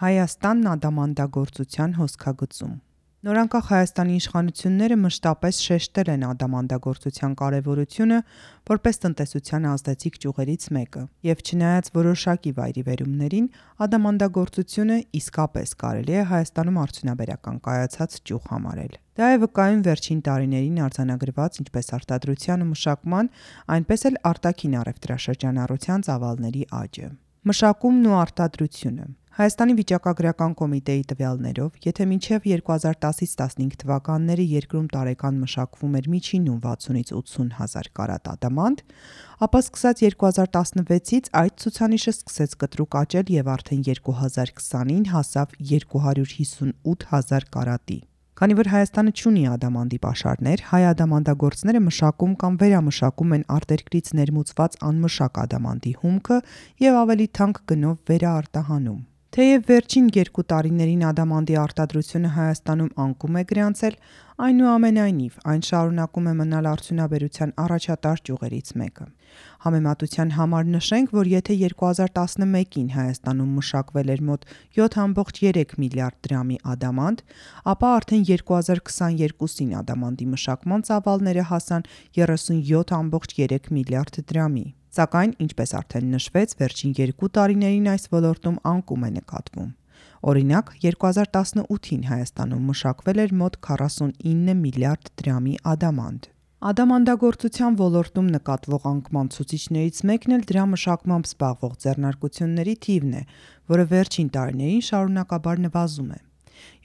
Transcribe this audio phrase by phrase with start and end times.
[0.00, 2.70] Հայաստանն ադամանդագործության հոսքագծում
[3.26, 8.20] Նորանկախ Հայաստանի իշխանությունները մշտապես շեշտել են ադամանդագործության կարևորությունը
[8.70, 13.50] որպես տնտեսության ազդեցիկ ճյուղերից մեկը, եւ չնայած որոշակի վայրիվերումներին,
[13.84, 21.60] ադամանդագործությունը իսկապես կարելի է Հայաստանում արդյունաբերական կայացած ճյուղ համարել։ Դա է վկայում վերջին տարիներին արձանագրված
[21.60, 23.32] ինչպես արտադրության ու մշակման,
[23.76, 27.16] այնպես էլ արտաքին առևտրաշրջանառության ծավալների աճը։
[27.50, 36.08] Մշակումն ու արտադրությունը Հայաստանի վիճակագրական կոմիտեի տվյալներով, եթե մինչև 2010-15 թվականների երկրում տարեկան մշակվում էր
[36.14, 38.82] միջինում 60-ից 80 հազար կարատ ադամանդ,
[39.46, 47.98] ապա սկսած 2016-ից այդ ցուցանիշը սկսեց կտրուկ աճել եւ արդեն 2020-ին հասավ 258 հազար կարատի։
[48.40, 55.40] Քանի որ Հայաստանը չունի ադամանդի պաշարներ, հայ ադամանդագործները մշակում կամ վերամշակում են արտերկրից ներմուծված անմշակ
[55.44, 56.40] ադամանդի հումքը
[56.88, 63.98] եւ ավելի թանկ գնով վերաարտահանում։ Թեև վերջին երկու տարիներին ադամանդի արտադրությունը Հայաստանում անկում է գրանցել,
[64.46, 69.06] այնուամենայնիվ այն շարունակում է մնալ արդյունաբերության առաջատար ճյուղերից մեկը։
[69.66, 77.24] Համեմատության համար նշենք, որ եթե 2011-ին Հայաստանում մշակվել էր մոտ 7.3 միլիարդ դրամի ադամանդ,
[77.76, 81.88] ապա արդեն 2022-ին ադամանդի մշակման ծավալները հասան
[82.18, 89.68] 37.3 միլիարդ դրամի։ Սակայն, ինչպես արդեն նշվեց, վերջին երկու տարիներին այս ոլորտում անկում է նկատվում։
[90.30, 96.26] Օրինակ, 2018-ին Հայաստանում մշակվել էր մոտ 49 միլիարդ դրամի ադամանդ։
[96.70, 103.22] Ադամանդագործության ոլորտում նկատվող անկման ցուցիչներից մեկն էլ դրա մշակմամբ զբաղվող ձեռնարկությունների թիվն է,
[103.72, 106.20] որը վերջին տարիներին շարունակաբար նվազում է։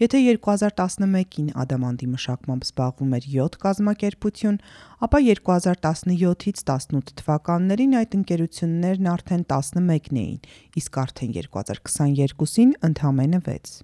[0.01, 4.59] Եթե 2011-ին ադամանդի մշակմամբ զբաղվում էր 7 կազմակերպություն,
[5.07, 10.39] ապա 2017-ից 18 թվականներին այդ ընկերություններն արդեն 11-ն էին,
[10.83, 13.75] իսկ արդեն 2022-ին ընդամենը 6։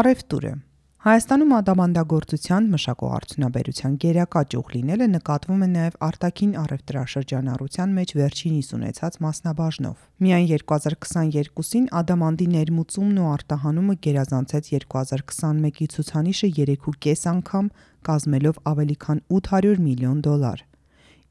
[0.00, 0.56] Առևտուրը
[1.00, 10.02] Հայաստանում ադամանդագործության, մշակող-արդյունաբերության գերակա ճյուղ լինելը նկատվում է նաև արտաքին առևտրաշրջանառության մեջ վերջինիս ունեցած մասնաբաժնով։
[10.26, 17.70] Միայն 2022-ին ադամանդի ներմուծումն ու արտահանումը գերազանցեց 2021-ի ցուցանիշը 3.5 անգամ,
[18.10, 20.60] կազմելով ավելի քան 800 միլիոն դոլար,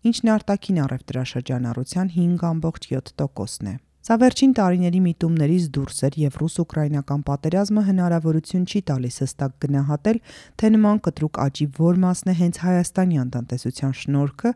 [0.10, 8.62] ինչն արտաքին առևտրաշրջանառության 5.7%-ն է։ Սա վերջին տարիների միտումներից դուրս էր եւ ռուս-ուկրաինական պատերազմը հնարավորություն
[8.64, 10.20] չի տալիս հստակ գնահատել,
[10.56, 14.52] թե նման կտրուկ աճի որ մասն է հենց հայաստանյան տնտեսության շնորհքը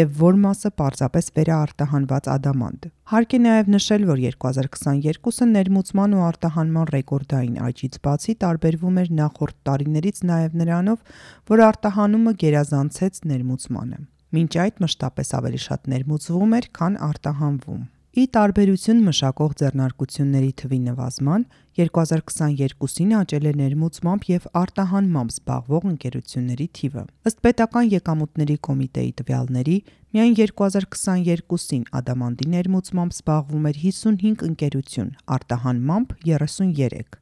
[0.00, 6.88] եւ որ մասը պարզապես վերաարտահանված ադամանդ։ Հարկ է նաեւ նշել, որ 2022-ը ներմուծման ու արտահանման
[6.96, 11.04] ռեկորդային աճից բացի տարբերվում էր նախորդ տարիներից նաեւ նրանով,
[11.52, 14.00] որ արտահանումը գերազանցեց ներմուծմանը։
[14.36, 17.84] Մինչ այդ մշտապես ավելի շատ ներմուծվում էր, քան արտահանվում։
[18.16, 21.42] Ի տարբերություն մշակող ձեռնարկությունների թվի նվազման,
[21.76, 29.76] 2022-ին աճել է ներմուծմամբ եւ արտահանմամբ զբաղվող ընկերությունների թիվը։ Ըստ պետական եկամուտների կոմիտեի տվյալների,
[30.16, 37.20] միայն 2022-ին ադամանդի ներմուծմամբ զբաղվում էր 55 ընկերություն, արտահանմամբ 33։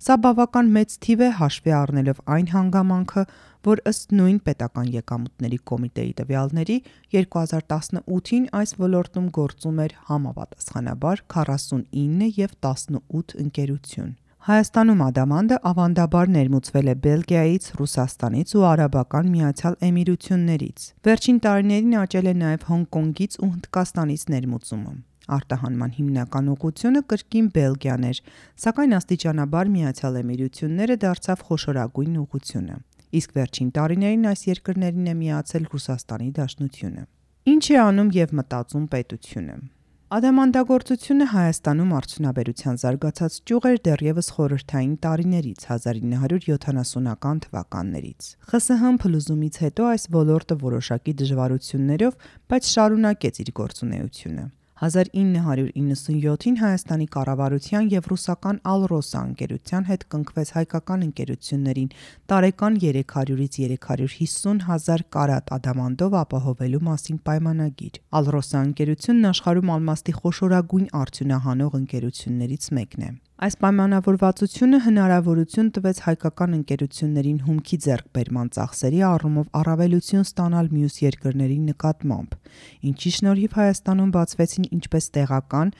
[0.00, 3.24] Սա բավական մեծ թիվ է հաշվի առնելով այն հանգամանքը,
[3.66, 6.76] որ ըստ նույն պետական եկամուտների կոմիտեի տվյալների
[7.14, 14.10] 2018-ին այս ոլորտում գործում էր համապատասխանաբար 49 եւ 18 ընկերություն։
[14.40, 22.34] Հայաստանում ադամանդը ավանդաբար ներմուծվել է Բելգիայից, Ռուսաստանից ու Արաբական Միացյալ Էմիրություններից։ Վերջին տարիներին աճել է
[22.40, 24.94] նաև Հոնկոնգից ու Հնդկաստանից ներմուծումը։
[25.36, 28.22] Արտահանման հիմնական ուղությունը կրկին Բելգիան էր,
[28.64, 32.80] սակայն աստիճանաբար Միացյալ Էմիրությունները դարձավ խոշորագույն ուղությունը
[33.18, 37.04] իսկ վերջին տարիներին այս երկրներին է միացել Ռուսաստանի Դաշնությունը։
[37.50, 39.54] Ինչ է անում եւ մտածում պետությունը։
[40.10, 50.08] Ադամանդագործությունը Հայաստանում արդյունաբերության զարգացած ճյուղ էր դեռևս խորհրդային տարիներից 1970-ական թվականներից։ ԽՍՀՄ փլուզումից հետո այս
[50.18, 52.18] ոլորտը որոշակի դժվարություններով,
[52.50, 54.44] բայց շարունակեց իր գործունեությունը։
[54.80, 61.90] 1997-ին Հայաստանի կառավարության եւ ռուսական Ալրոսա ընկերության հետ կնքվեց հայկական ընկերություններին
[62.32, 71.76] տարեկան 300-ից 350 հազար կարատ ադամանդով ապահովելու մասին պայմանագիր։ Ալրոսա ընկերությունն աշխարհում ալմաստի խոշորագույն արդյունահանող
[71.84, 80.66] ընկերություններից մեկն է։ Այս պայմանավորվածությունը հնարավորություն տվեց հայկական ընկերություններին հումքի ձեռքբերման ծախսերի առումով առավելություն ստանալ
[80.74, 82.34] մյուս երկրների նկատմամբ,
[82.90, 85.72] ինչի շնորհիվ Հայաստանում բացվեցին ինչպես տեղական,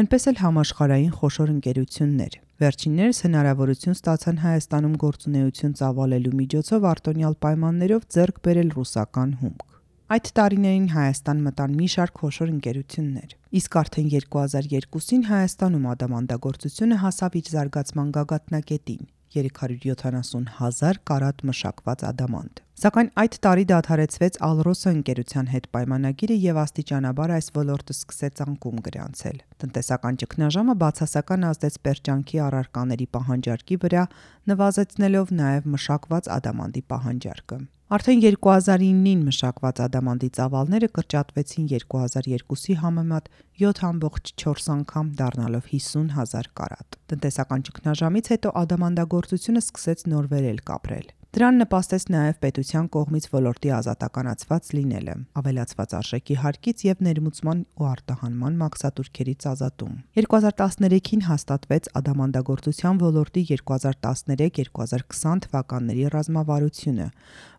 [0.00, 2.36] այնպես էլ համաշխարհային խոշոր ընկերություններ։
[2.66, 9.75] Վերջիններս հնարավորություն ստացան Հայաստանում գործունեություն ծավալելու միջոցով արտոնյալ պայմաններով ձեռք բերել ռուսական հումք։
[10.06, 17.50] Այդ տարիներին Հայաստան մտան մի շարք խոշոր ընկերություններ։ Իսկ արդեն 2002-ին Հայաստանում ադամանդագործությունը հասավ իր
[17.56, 19.02] զարգացման գագաթնակետին՝
[19.34, 27.36] 370 հազար կարատ մշակված ադամանդ։ Սակայն այդ տարի դադարեցվեց Ալրոսը ընկերության հետ պայմանագիրը եւ աստիճանաբար
[27.42, 34.10] այս ոլորտը սկսեց անկում գրանցել։ Տնտեսական ճգնաժամը բացասական ազդեց պերճանքի առարկաների պահանջարկի վրա,
[34.54, 43.28] նվազեցնելով նաեւ մշակված ադամանդի պահանջարկը։ Արդեն 2009-ին մշակված ադամանդի ծավալները կրճատվեցին 2002-ի համեմատ
[43.62, 51.58] 7.4 անգամ դառնալով 50 հազար կարատ։ Տնտեսական ճգնաժամից հետո ադամանդագործությունը սկսեց նոր վերել կապրել։ Դրան
[51.60, 59.46] նպաստեց նաև պետության կողմից ոլորտի ազատականացված լինելը, ավելացված արժեքի հարկից եւ ներմուծման ու արտահանման մաքսատուրքերից
[59.52, 67.08] ազատում։ 2013-ին հաստատվեց ադամանդագործության ոլորտի 2013-2020 թվականների ռազմավարությունը,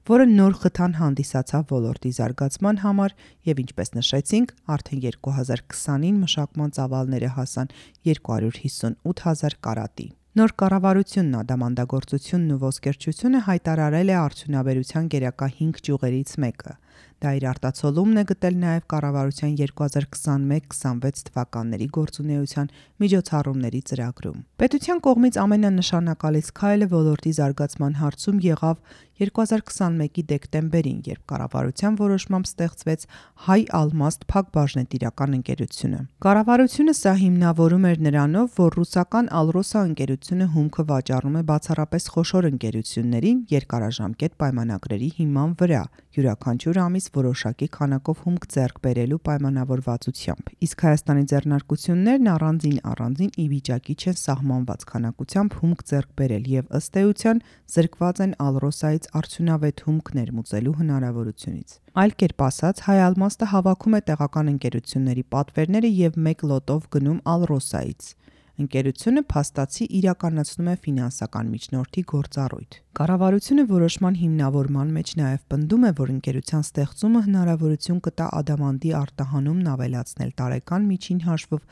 [0.09, 3.17] որը նոր խթան հանդիսացավ ոլորտի զարգացման համար
[3.51, 7.75] եւ ինչպես նշեցինք, արդեն 2020-ին մշակման ծավալները հասան
[8.09, 16.73] 258000 կարատի։ Նոր կառավարությունն ադամանդագործությունն ու ոսկերչությունը հայտարարել է արդյունաբերության գերակա 5 ճյուղերից մեկը,
[17.17, 22.69] Դա իր արտացոլումն է գտել նաև կառավարության 2021-26 թվականների գործունեության
[23.01, 28.77] միջոցառումների ծրագրում։ Պետության կողմից ամենանշանակալից քայլը ոլորտի զարգացման հարցում եղավ
[29.17, 33.05] 2021-ի դեկտեմբերին, երբ կառավարության որոշմամբ ստեղծվեց
[33.47, 41.39] Հայ Ալմաստ փակbaşնետիրական ընկերությունը։ Կառավարությունը սա հիմնավորում էր նրանով, որ ռուսական Alrosa ընկերությունը հումքը վաճառում
[41.41, 45.83] է բացառապես խոշոր ընկերություններին երկարաժամկետ պայմանագրերի հիման վրա,
[46.17, 53.95] յուրաքանչյուր ամիս որոշակի քանակով հումք ձեռք բերելու պայմանավորվածությամբ, իսկ Հայաստանի ձեռնարկություններն առանձին առանձին ի վիճակի
[54.01, 57.41] չեն սահմանված քանակությամբ հումք ձեռք բերել եւ ըստ էության
[57.77, 64.51] զրկված են Ալրոսայից արդյունավետ հումք ներմուծելու հնարավորությունից։ Այլ կերպ ասած, Հայ Ալմաստը հավաքում է տեղական
[64.57, 68.09] ընկերությունների պատվերները եւ մեկ լոտով գնում Ալրոսայից։
[68.57, 76.13] Ընկերությունը փաստացի իրականացնում է ֆինանսական միջնորդի գործառույթ։ Կառավարությունը որոշման հիմնավորման մեջ նաև պնդում է, որ
[76.15, 81.65] ընկերության ստեղծումը հնարավորություն կտա ադամանդի արտահանումն ավելացնել տարեկան միջին հաշվով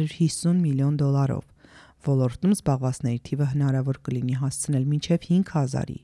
[0.00, 1.49] 150 միլիոն դոլարով
[2.06, 5.98] ոլորտում զբաղվածների թիվը հնարավոր կլինի հասցնել մինչև 5000-ի,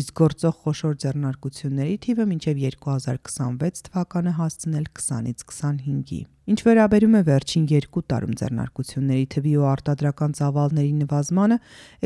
[0.00, 6.20] իսկ գործող խոշոր ձեռնարկությունների թիվը մինչև 2026 թվականը հասցնել 20-ից 25-ի։
[6.52, 11.58] Ինչ վերաբերում է վերջին 2 տարում ձեռնարկությունների թվի ու արտադրական ծավալների նվազմանը,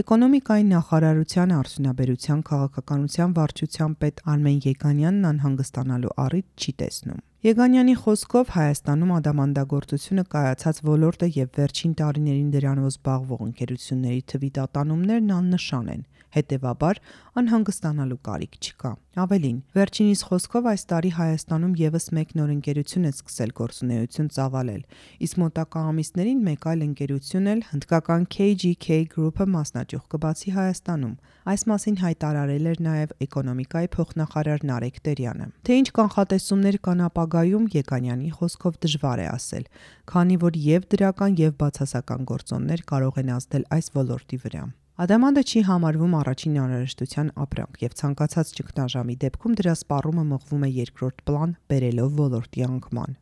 [0.02, 9.10] էկոնոմիկայի նախարարության արդյունաբերության քաղաքականության վարչության պետ Արմեն Եգանյանն անհանգստանալու առիթ չի տեսնում։ Եգանյանի խոսքով Հայաստանում
[9.16, 16.02] ադամանդագործությունը կայացած ոլորտ է եւ վերջին տարիներին դրանով զբաղվող ընկերությունների թվի տատանումներն աննշան են։
[16.36, 16.98] Հետևաբար
[17.40, 23.52] անհանգստանալու կարիք չկա։ Ավելին, վերջինիս խոսքով այս տարի Հայաստանում եւս մեկ նոր ընկերություն է սկսել
[23.60, 24.82] գործունեություն ծավալել,
[25.26, 31.14] իսկ մոտակա ամիսներին մեկ այլ ընկերություն էլ հնդկական KGK Group-ը մասնաճյուղ կբացի Հայաստանում։
[31.46, 37.04] Այս մասին հայտարարել էր նաև էկոնոմիկայի փոխնախարար Նարեկ Տերյանը։ Թե ինչ կանխատեսումներ կան
[37.36, 39.64] ապագայում, Եկանյանի խոսքով դժվար է ասել,
[40.08, 44.62] քանի որ եւ դրական եւ բացասական գործոններ կարող են ազդել այս ոլորտի վրա։
[44.96, 51.18] Ադամանդը չի համարվում առաջին անհրաժեշտության ապրանք եւ ցանկացած ճգնաժամի դեպքում դրա սպառումը մղվում է երկրորդ
[51.28, 53.16] պլան, բերելով ոլորտի անկման։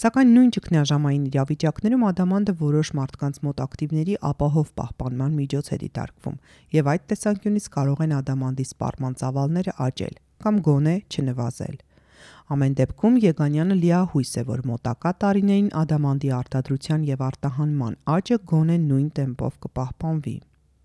[0.00, 6.36] Սակայն նույն ճգնաժամային իրավիճակներում ադամանդը որոշ մարդկանց մոտ ակտիվների ապահով պահպանման միջոց է դիտարկվում
[6.76, 10.14] եւ այդ տեսանկյունից կարող են ադամանդի սպառման ծավալները աճել
[10.44, 11.76] կամ գոնե չնվազել։
[12.50, 19.10] Ամեն դեպքում Եգանյանը լիահույս է, որ մոտակա տարիներին ադամանդի արտադրության եւ արտահանման աճը գոնե նույն
[19.18, 20.34] տեմպով կպահպանվի։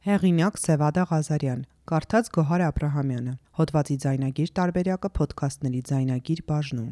[0.05, 6.91] Հեղինակ Սևադա Ղազարյան, կարդաց Գոհար Աբ รา համյանը։ Հոդվացի ձայնագիր տարբերակը ոդքասթների ձայնագիր բաժնում։